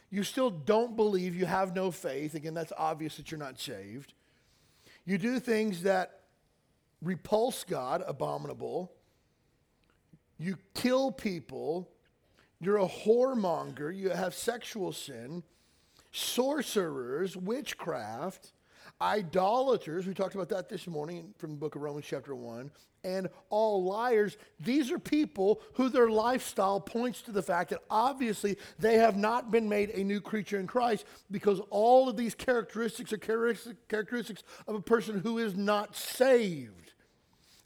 [0.09, 2.33] you still don't believe, you have no faith.
[2.33, 4.13] Again, that's obvious that you're not saved.
[5.05, 6.21] You do things that
[7.01, 8.91] repulse God, abominable.
[10.37, 11.89] You kill people.
[12.59, 13.95] You're a whoremonger.
[13.95, 15.43] You have sexual sin.
[16.11, 18.53] Sorcerers, witchcraft
[19.01, 22.71] idolaters, we talked about that this morning from the book of Romans, chapter 1,
[23.03, 24.37] and all liars.
[24.59, 29.51] These are people who their lifestyle points to the fact that obviously they have not
[29.51, 34.75] been made a new creature in Christ because all of these characteristics are characteristics of
[34.75, 36.93] a person who is not saved.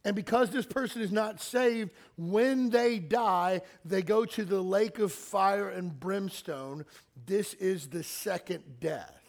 [0.03, 4.97] And because this person is not saved, when they die, they go to the lake
[4.97, 6.85] of fire and brimstone.
[7.25, 9.20] This is the second death.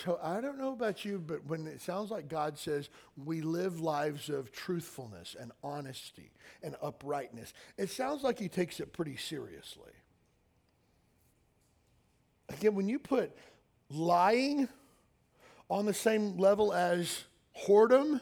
[0.00, 3.80] So I don't know about you, but when it sounds like God says we live
[3.80, 6.30] lives of truthfulness and honesty
[6.62, 9.92] and uprightness, it sounds like he takes it pretty seriously.
[12.48, 13.36] Again, when you put
[13.90, 14.66] lying
[15.68, 17.24] on the same level as
[17.66, 18.20] whoredom,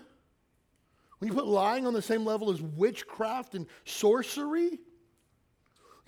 [1.19, 4.81] when you put lying on the same level as witchcraft and sorcery,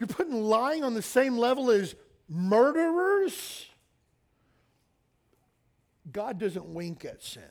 [0.01, 1.95] you're putting lying on the same level as
[2.29, 3.67] murderers
[6.11, 7.43] God doesn't wink at sin.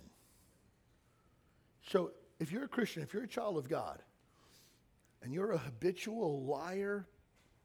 [1.87, 4.01] So if you're a Christian, if you're a child of God,
[5.23, 7.07] and you're a habitual liar,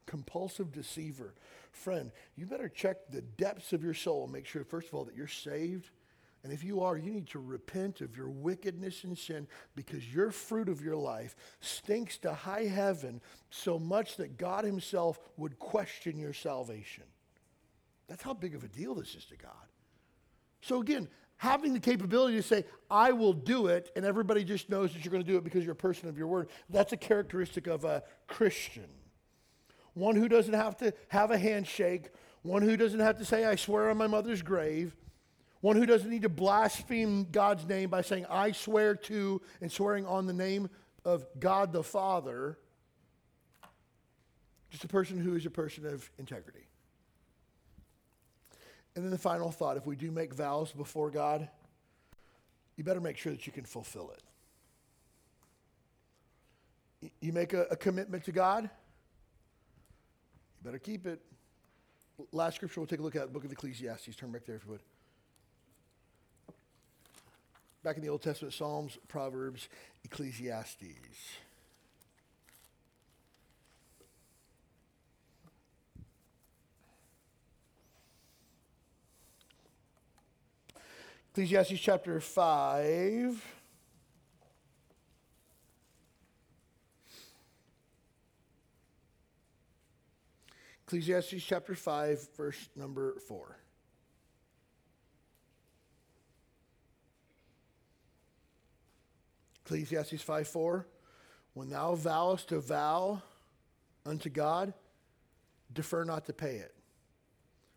[0.05, 1.33] compulsive deceiver,
[1.71, 5.05] friend, you better check the depths of your soul and make sure, first of all,
[5.05, 5.89] that you're saved.
[6.43, 10.31] And if you are, you need to repent of your wickedness and sin because your
[10.31, 16.17] fruit of your life stinks to high heaven so much that God Himself would question
[16.17, 17.03] your salvation.
[18.07, 19.66] That's how big of a deal this is to God.
[20.61, 24.93] So again, having the capability to say, I will do it, and everybody just knows
[24.93, 26.97] that you're going to do it because you're a person of your word, that's a
[26.97, 28.87] characteristic of a Christian.
[29.93, 32.09] One who doesn't have to have a handshake,
[32.41, 34.95] one who doesn't have to say, I swear on my mother's grave,
[35.61, 40.05] one who doesn't need to blaspheme God's name by saying, I swear to, and swearing
[40.05, 40.69] on the name
[41.03, 42.57] of God the Father.
[44.69, 46.67] Just a person who is a person of integrity.
[48.97, 51.47] And then the final thought if we do make vows before God,
[52.75, 54.11] you better make sure that you can fulfill
[57.01, 57.11] it.
[57.21, 58.69] You make a, a commitment to God, you
[60.63, 61.21] better keep it.
[62.31, 64.15] Last scripture we'll take a look at the book of Ecclesiastes.
[64.15, 64.81] Turn back there if you would.
[67.83, 69.69] Back in the Old Testament, Psalms, Proverbs,
[70.05, 70.85] Ecclesiastes.
[81.37, 83.45] Ecclesiastes chapter 5.
[90.87, 93.55] Ecclesiastes chapter 5, verse number 4.
[99.63, 100.87] Ecclesiastes 5 4.
[101.53, 103.21] When thou vowest a vow
[104.07, 104.73] unto God,
[105.71, 106.73] defer not to pay it.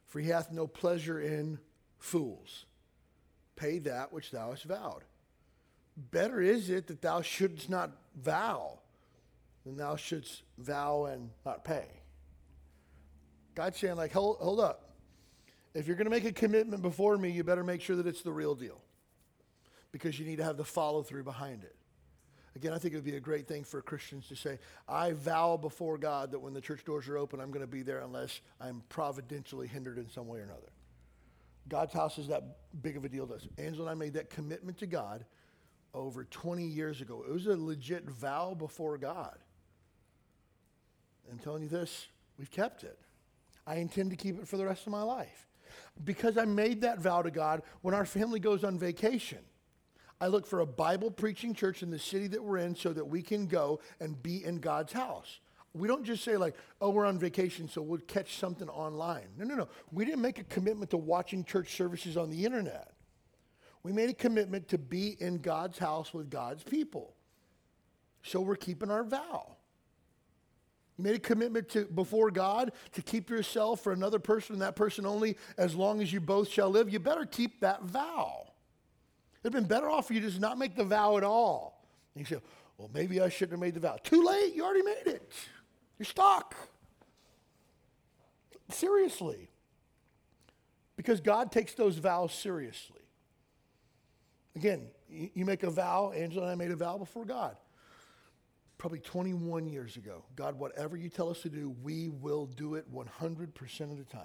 [0.07, 1.59] For he hath no pleasure in
[1.99, 2.65] fools.
[3.61, 5.05] Pay that which thou hast vowed.
[6.11, 8.79] Better is it that thou shouldst not vow
[9.67, 11.85] than thou shouldst vow and not pay.
[13.55, 14.95] God's saying, like, hold, hold up.
[15.75, 18.23] If you're going to make a commitment before me, you better make sure that it's
[18.23, 18.81] the real deal
[19.93, 21.77] because you need to have the follow through behind it.
[22.57, 24.59] Again, I think it would be a great thing for Christians to say,
[24.89, 27.83] I vow before God that when the church doors are open, I'm going to be
[27.83, 30.71] there unless I'm providentially hindered in some way or another.
[31.71, 32.43] God's house is that
[32.83, 33.49] big of a deal to us.
[33.57, 35.25] Angela and I made that commitment to God
[35.95, 37.25] over 20 years ago.
[37.27, 39.39] It was a legit vow before God.
[41.31, 42.09] I'm telling you this,
[42.39, 42.99] we've kept it.
[43.67, 45.47] I intend to keep it for the rest of my life.
[46.03, 49.39] Because I made that vow to God when our family goes on vacation.
[50.21, 53.07] I look for a Bible preaching church in the city that we're in so that
[53.07, 55.39] we can go and be in God's house.
[55.73, 59.27] We don't just say, like, oh, we're on vacation, so we'll catch something online.
[59.39, 59.69] No, no, no.
[59.93, 62.93] We didn't make a commitment to watching church services on the internet.
[63.83, 67.15] We made a commitment to be in God's house with God's people.
[68.23, 69.57] So we're keeping our vow.
[70.99, 74.77] You made a commitment to before God to keep yourself for another person and that
[74.77, 76.91] person only as long as you both shall live.
[76.91, 78.49] You better keep that vow.
[79.43, 81.87] It'd been better off for you to just not make the vow at all.
[82.15, 82.43] And you say,
[82.77, 83.97] well, maybe I shouldn't have made the vow.
[84.03, 84.55] Too late.
[84.55, 85.33] You already made it.
[86.01, 86.57] You're stuck.
[88.71, 89.51] Seriously.
[90.97, 93.03] Because God takes those vows seriously.
[94.57, 96.13] Again, you make a vow.
[96.17, 97.55] Angela and I made a vow before God.
[98.79, 100.25] Probably 21 years ago.
[100.37, 104.23] God, whatever you tell us to do, we will do it 100% of the time.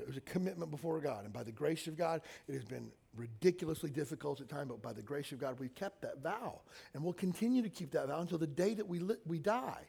[0.00, 1.24] It was a commitment before God.
[1.24, 4.94] And by the grace of God, it has been ridiculously difficult at times, but by
[4.94, 6.62] the grace of God, we've kept that vow.
[6.94, 9.84] And we'll continue to keep that vow until the day that we, li- we die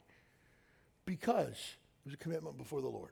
[1.05, 3.11] because it was a commitment before the Lord.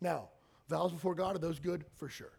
[0.00, 0.28] Now,
[0.68, 1.84] vows before God, are those good?
[1.96, 2.32] For sure.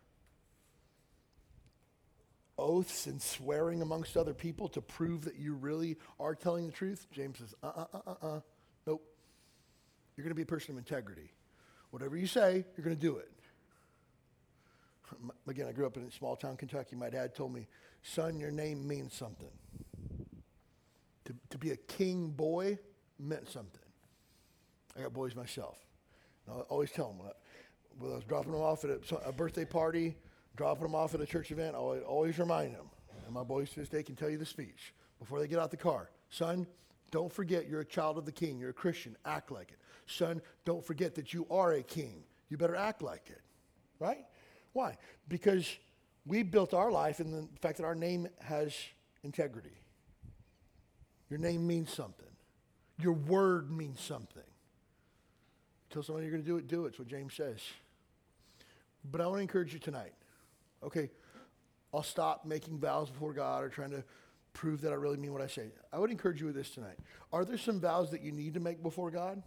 [2.57, 7.07] Oaths and swearing amongst other people to prove that you really are telling the truth?
[7.11, 8.39] James says, uh uh uh uh uh.
[8.85, 9.03] Nope.
[10.15, 11.31] You're going to be a person of integrity.
[11.89, 13.31] Whatever you say, you're going to do it
[15.47, 16.95] again, I grew up in a small town, Kentucky.
[16.95, 17.67] My dad told me,
[18.01, 19.49] son, your name means something.
[21.25, 22.79] To, to be a king boy
[23.19, 23.80] meant something.
[24.97, 25.77] I got boys myself.
[26.47, 29.65] And I always tell them, when I, was dropping them off at a, a, birthday
[29.65, 30.15] party,
[30.55, 32.89] dropping them off at a church event, I always, always remind them,
[33.25, 35.71] and my boys to this day can tell you the speech before they get out
[35.71, 36.09] the car.
[36.29, 36.65] Son,
[37.11, 38.57] don't forget you're a child of the king.
[38.57, 39.15] You're a Christian.
[39.25, 39.77] Act like it.
[40.07, 42.23] Son, don't forget that you are a king.
[42.49, 43.41] You better act like it.
[43.99, 44.25] Right?
[44.73, 44.97] Why?
[45.27, 45.77] Because
[46.25, 48.73] we built our life in the fact that our name has
[49.23, 49.77] integrity.
[51.29, 52.25] Your name means something.
[52.99, 54.43] Your word means something.
[55.91, 56.89] Tell somebody you're going to do it, do it.
[56.89, 57.59] It's what James says.
[59.09, 60.13] But I want to encourage you tonight.
[60.83, 61.09] Okay,
[61.93, 64.03] I'll stop making vows before God or trying to
[64.53, 65.67] prove that I really mean what I say.
[65.91, 66.97] I would encourage you with this tonight.
[67.33, 69.43] Are there some vows that you need to make before God?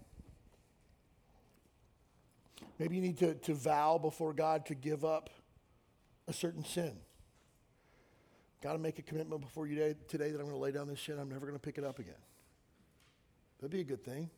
[2.79, 5.31] Maybe you need to, to vow before God to give up
[6.27, 6.93] a certain sin.
[8.63, 10.89] Got to make a commitment before you today, today that I'm going to lay down
[10.89, 11.19] this sin.
[11.19, 12.15] I'm never going to pick it up again.
[13.61, 14.31] That'd be a good thing.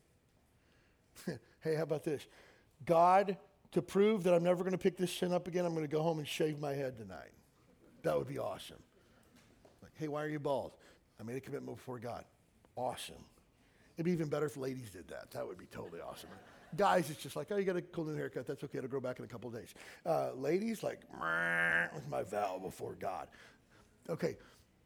[1.67, 2.27] hey, how about this?
[2.85, 3.37] God,
[3.73, 5.93] to prove that I'm never going to pick this sin up again, I'm going to
[5.93, 7.33] go home and shave my head tonight.
[8.03, 8.83] That would be awesome.
[9.83, 10.73] Like, hey, why are you bald?
[11.21, 12.25] I made a commitment before God.
[12.77, 13.17] Awesome.
[13.97, 15.31] It'd be even better if ladies did that.
[15.33, 16.29] That would be totally awesome.
[16.77, 18.47] Guys, it's just like, oh, you got a cool new haircut.
[18.47, 18.79] That's okay.
[18.79, 19.75] It'll grow back in a couple days.
[20.05, 21.01] Uh, ladies, like,
[21.95, 23.29] with my vow before God.
[24.09, 24.37] Okay,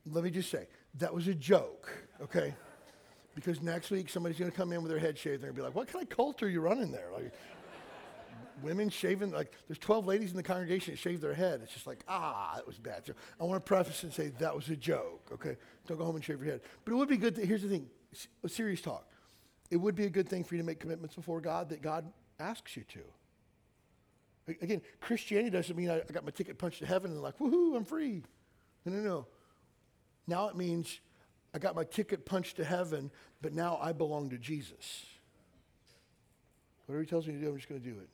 [0.06, 1.90] let me just say, that was a joke,
[2.22, 2.54] okay?
[3.40, 5.42] Because next week somebody's going to come in with their head shaved.
[5.42, 7.08] They're going to be like, what kind of cult are you running there?
[7.12, 7.32] Like,
[8.62, 11.60] women shaving, like, there's 12 ladies in the congregation that shave their head.
[11.62, 13.06] It's just like, ah, that was bad.
[13.06, 15.56] So I want to preface and say that was a joke, okay?
[15.86, 16.60] Don't go home and shave your head.
[16.84, 17.34] But it would be good.
[17.36, 17.88] To, here's the thing
[18.44, 19.06] a serious talk
[19.70, 22.12] it would be a good thing for you to make commitments before God that God
[22.40, 23.00] asks you to.
[24.62, 27.76] Again, Christianity doesn't mean I, I got my ticket punched to heaven and like, woohoo,
[27.76, 28.24] I'm free.
[28.84, 29.26] No, no, no.
[30.26, 31.00] Now it means
[31.52, 33.10] I got my ticket punched to heaven,
[33.42, 35.04] but now I belong to Jesus.
[36.86, 38.08] Whatever he tells me to do, I'm just going to do it.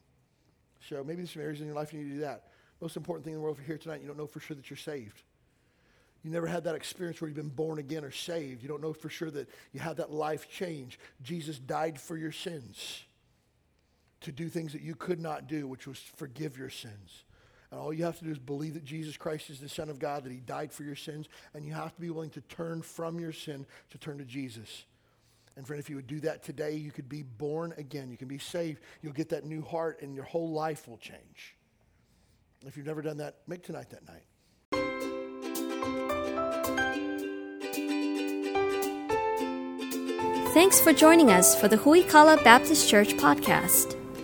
[0.88, 2.44] So maybe there's some areas in your life you need to do that.
[2.80, 4.70] Most important thing in the world for here tonight, you don't know for sure that
[4.70, 5.22] you're saved.
[6.22, 8.62] You never had that experience where you've been born again or saved.
[8.62, 10.98] You don't know for sure that you had that life change.
[11.22, 13.04] Jesus died for your sins
[14.22, 17.24] to do things that you could not do, which was forgive your sins.
[17.70, 19.98] And all you have to do is believe that Jesus Christ is the Son of
[19.98, 22.82] God, that He died for your sins, and you have to be willing to turn
[22.82, 24.84] from your sin to turn to Jesus.
[25.56, 28.10] And friend, if you would do that today, you could be born again.
[28.10, 28.82] You can be saved.
[29.02, 31.56] You'll get that new heart, and your whole life will change.
[32.66, 34.24] If you've never done that, make tonight that night.
[40.52, 43.95] Thanks for joining us for the Huikala Baptist Church podcast.